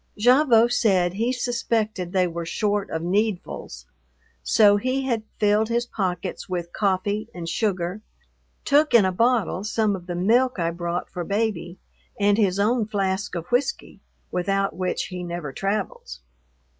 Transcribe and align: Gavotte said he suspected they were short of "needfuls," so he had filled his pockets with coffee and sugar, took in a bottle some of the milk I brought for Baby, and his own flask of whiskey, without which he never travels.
Gavotte 0.17 0.71
said 0.73 1.13
he 1.13 1.31
suspected 1.31 2.11
they 2.11 2.25
were 2.25 2.43
short 2.43 2.89
of 2.89 3.03
"needfuls," 3.03 3.85
so 4.41 4.77
he 4.77 5.03
had 5.03 5.21
filled 5.37 5.69
his 5.69 5.85
pockets 5.85 6.49
with 6.49 6.73
coffee 6.73 7.29
and 7.35 7.47
sugar, 7.47 8.01
took 8.65 8.95
in 8.95 9.05
a 9.05 9.11
bottle 9.11 9.63
some 9.63 9.95
of 9.95 10.07
the 10.07 10.15
milk 10.15 10.57
I 10.57 10.71
brought 10.71 11.07
for 11.07 11.23
Baby, 11.23 11.77
and 12.19 12.35
his 12.39 12.57
own 12.59 12.87
flask 12.87 13.35
of 13.35 13.45
whiskey, 13.51 13.99
without 14.31 14.75
which 14.75 15.03
he 15.09 15.21
never 15.21 15.53
travels. 15.53 16.21